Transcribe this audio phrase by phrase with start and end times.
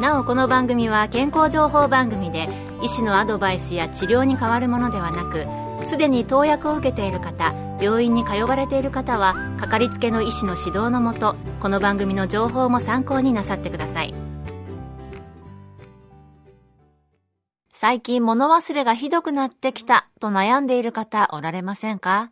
[0.00, 2.48] なおこの番組は健康情報番組で
[2.82, 5.46] 医師のアドバイスや治療に変わるものではなく
[5.86, 14.14] すでに投薬を受けている方病院に通われている方はかかりつけの医師の指導のもとこの番組の情報も参考になさってください。
[17.72, 22.30] 最近物忘れがひどくなってきたと悩んでいる方おられませんか？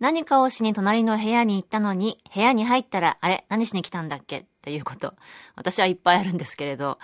[0.00, 4.46] 何かをしに隣の部屋に行ったのに部屋に入ったらあれ何しに来たんだっけ？
[4.66, 5.14] っていうこと
[5.54, 6.98] 私はいっぱいあるんですけれど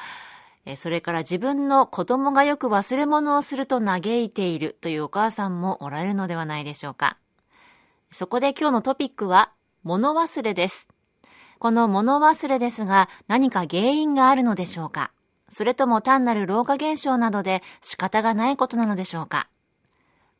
[0.75, 7.18] それから自分の子供がよく忘れ物をすると嘆いているというお母さんもおられるのではないでしょうか。
[8.10, 9.52] そこで今日のトピックは
[9.83, 10.88] 物忘れです。
[11.59, 15.13] この物忘れですが何か原因があるのでしょうか
[15.49, 19.49] それとも単なる老化現象などで仕方がないことなのでしょうか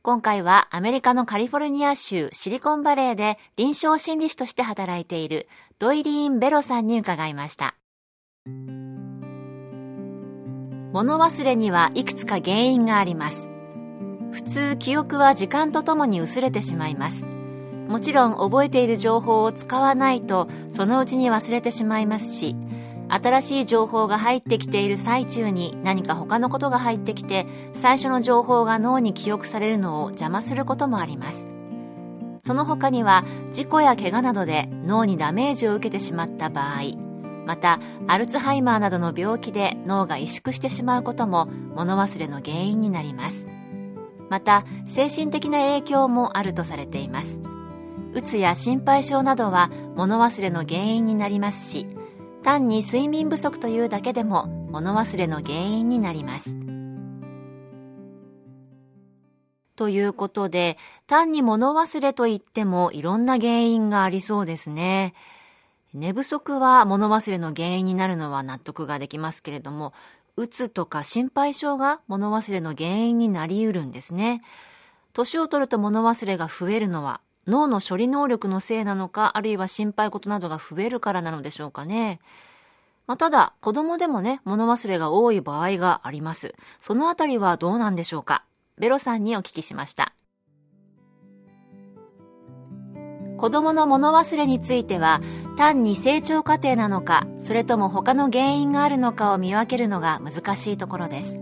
[0.03, 7.77] 今回はアメリカのカリフォルニア州シリコンバレーで臨床心理士として働いているドイリーン・ベロさんに伺いました。
[10.93, 13.51] 物忘れにはいくつか原因があります
[14.31, 17.27] 普通記憶は時間とともに薄れてしまいます
[17.89, 22.57] もちろん覚えている情報を使わないとそのうちに忘れてしまいますし
[23.13, 31.47] 新しい情報が入ってきている最中に何か他のことが入ってきて最初の情報が脳に記憶されるのを邪魔することもあります。
[32.43, 36.97] その他には事故や怪我などで脳にダメージを受けてしまった場合
[37.47, 43.47] またアルツハイマーなどの病気で脳が萎縮してしまうことも物忘れの原因になります。
[44.31, 47.41] また精神的な影響もあるとされています。
[48.15, 51.87] うつや心配性などは物忘れの原因になりますし
[52.43, 56.57] 単に睡眠不足というだけでも物忘れの原因になります
[59.77, 60.77] ということで
[61.07, 65.15] 単に物忘れといってもいろんな原因がありそうですね。
[65.95, 69.93] 寝不足は物忘れの原因になるのは納得ができますけれども、
[70.37, 74.43] うつとか心配性が物忘れの原因になり得るんですね。
[75.13, 82.21] 年を取ると物忘れが増えるのは脳の処理能力のせいなのか、あるいは心配事などが増えるからなのでしょうかね。
[83.07, 86.55] まあ、ただ、子供でもね、物忘れが多い場合があります。
[86.81, 88.45] そのあたりはどうなんでしょうか。
[88.79, 90.15] ベロさんにお聞きしました。
[93.43, 95.21] 子供の物忘れについては
[95.57, 101.41] 単に成長過程なのかそれとも他の原因があるのかを見分けるのが難しいところです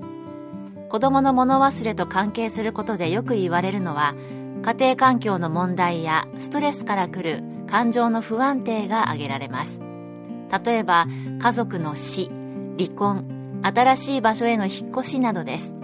[0.89, 4.15] 子供の物忘れと関係することでよく言われるのは
[4.63, 9.81] 家庭環境の問題やストレスからくる感情の不安定が挙げられます。
[10.65, 11.07] 例えば
[11.39, 12.31] 家族の死
[12.79, 15.75] 離婚新しい場所への引っ越しなどです。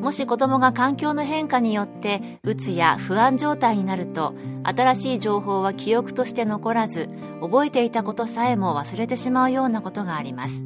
[0.00, 7.10] もし子供が環境の変化によってうつや不安状態になると新しい情報は記憶として残らず
[7.42, 10.64] 覚えていたことさえも忘れてしまうようなことがあります。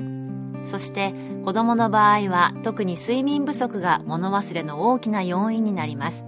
[0.67, 1.15] そして
[1.45, 6.27] 子供の場合は特に睡眠不足が物忘れの大きな要因になります。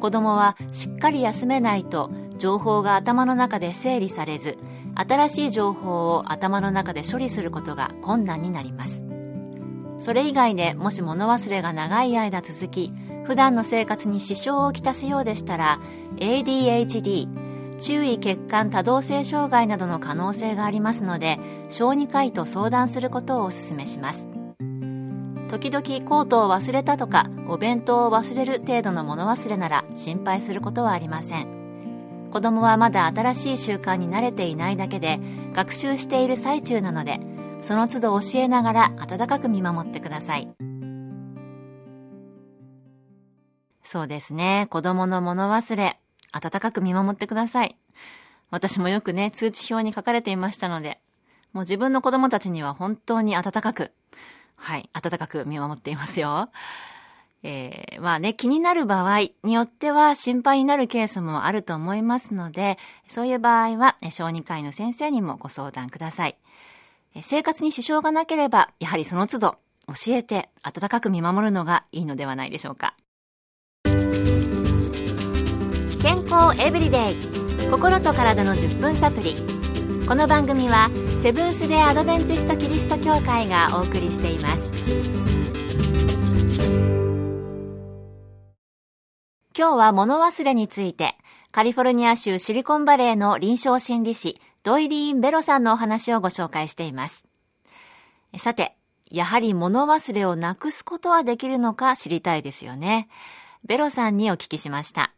[0.00, 4.58] 子供はしっかり休めないと情報が頭の中で整理されず
[4.94, 9.04] 新しい情報を頭の中で処理することが困難になります。
[9.98, 12.92] それ以外でもし物忘れが長い間続き
[13.24, 15.80] 普段の生活に支障をきたすようでしたら
[16.16, 17.28] ADHD
[17.78, 21.38] 注意欠陥多動性障害などの可能性がありますので
[21.70, 24.28] 小児科医と相談することをお勧めします。
[25.48, 32.28] 時々コートを忘れたとかお弁当を忘れる程度の物忘れなら心配することはありません。
[32.32, 35.20] 子供はまだ新しい習慣に慣れていないだけで
[35.54, 37.20] 学習している最中なので
[37.62, 40.48] その都度教えながら温かく見守ってください。
[43.82, 44.66] そうですね。
[44.68, 45.98] 子供の物忘れ
[46.32, 47.76] 温かく見守ってください。
[48.50, 51.00] 私もよくね通知表に書かれていましたので
[51.52, 53.92] もう自分の子供たちには本当に温かく
[54.56, 56.50] はい温かく見守っていますよ
[57.48, 62.76] えー、まあね、気になる場合によっては心配になるケースもあると思いますので、
[63.06, 66.36] そういう場合は小児科医の先生にもご相談ください。
[67.22, 72.96] 生活に支障がなければ、やはりその都度教えて温かく見守るのがいいのではないでしょうか。
[76.02, 77.16] 健康エブリデイ
[77.70, 79.34] 心と体の10分サプリ
[80.08, 80.88] この番組は
[81.20, 84.70] セブンス・デ・アドベンチスト・キリスト教会がお送りしています
[89.58, 91.16] 今日は物忘れについて、
[91.50, 97.24] カリフォルニア州シリコンバレーの臨床心理士、ドイリーン・ベロさんのお話をご紹介しています。
[98.38, 98.76] さて、
[99.10, 103.08] やはり物忘れをなくすことはできるのか知りたいですよね。
[103.64, 105.12] ベロさんにお聞きしました。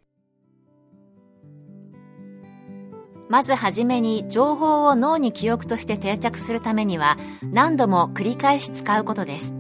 [3.29, 9.55] まずはじめに情報を脳に記憶として定着するためには何度も繰り返し使うことです。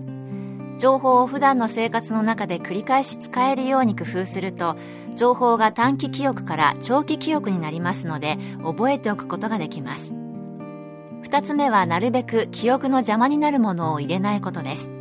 [0.79, 4.76] 情報を普段の生活の中で繰り返し使えるように工夫すると
[5.17, 14.93] 情報が短期記憶から長期記憶になりますので覚えておくことができます2つ目はなるべく記憶の邪魔になるものを入れないことです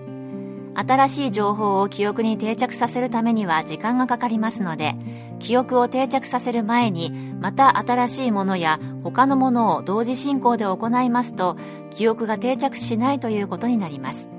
[0.77, 4.95] 新しい情報を記憶に定着させるためには時間がかかりますので
[5.39, 11.57] 記憶を定着させる前にまた新しいものや他のものを同時進行で行いますと
[11.89, 14.29] 記憶が定着しないということになります。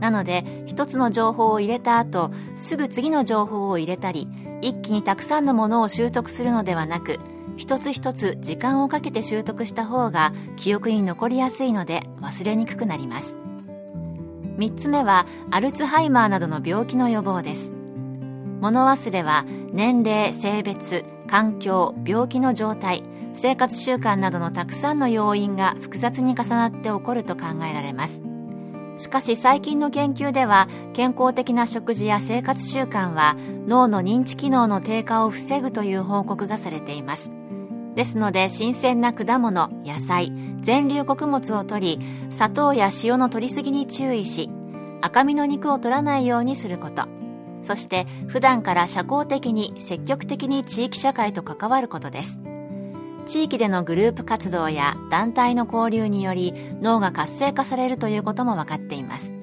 [0.00, 4.26] なので一つの情報を入れた後すぐ次の情報を入れたり
[4.60, 7.20] 一気にたくさんのものを習得するのではなく
[7.56, 13.41] 一つ一つ時間をかけて習得した方が記憶に残りやすいので忘れにくくなります。
[14.56, 17.72] 3つ目はアルツハイマーなどの病気の予防です。
[18.60, 23.02] 物忘れは年齢性別環境病気の状態
[23.34, 28.22] 生活習慣などのたくさんの要因が複雑に重なって起こると考えられます。
[28.98, 37.32] しかし最近の研究では健康的な食事や生活習慣は脳の認知機能の低下を防ぐという報告がされています。
[37.94, 42.00] ですので新鮮な果物野菜全粒穀物を摂り
[42.30, 44.50] 砂糖や塩の摂りすぎに注意し
[45.00, 47.06] 赤身の肉を取らないようにすること。
[47.62, 52.40] そして普段から社交的に積極的に地域社会と関わることです。
[53.26, 59.34] 地域でのグループ活動や団体の交流により脳が活性化されるということも分かっています。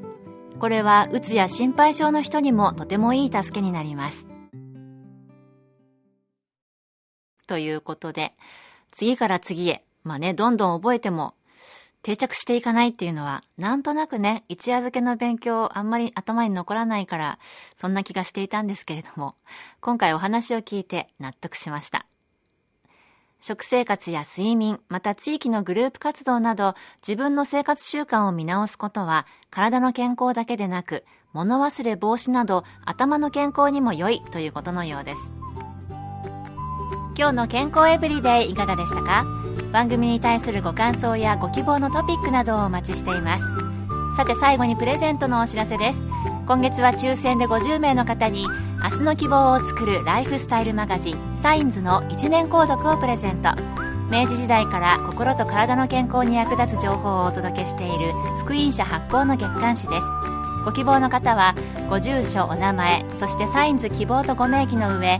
[0.59, 4.27] これはうつや心配性の人にもとてもいい助けになります。
[7.49, 8.33] ということで
[8.91, 11.33] 次から次へまあねどんどん覚えても
[12.01, 17.39] 定着していかないっていうのは、なんとなくね、一夜漬けの勉強あんまり頭に残らないから、
[17.75, 19.35] そんな気がしていたんですけれども、
[19.81, 22.05] 今回お話を聞いて納得しました。
[23.41, 26.73] 食生活や睡眠、また地域のグループ活動など
[27.05, 35.38] 自分の生活習慣を見直すことは体の健康だけでなく物忘れ防止など頭の健康にも良いということのようです。
[37.19, 39.25] 今日の健康エブリデイいかがでしたか？
[39.73, 43.43] 番組に対するご感想やご希望のトピックなどをお待ちしています。
[44.15, 46.01] さて最後にプレゼントのお知らせです。
[46.47, 48.45] 今月は抽選で50名の方に
[48.81, 53.49] 明日の希望を作るライフスタイルマガジンサインズの1年購読をプレゼント
[54.09, 60.07] 明治時代から心と体の健康に役立つ情報をお届けしている福音社発行の月刊誌です
[60.63, 61.53] ご希望の方は
[61.89, 65.19] ご住所お名前そしてサインズ希望とご名義の上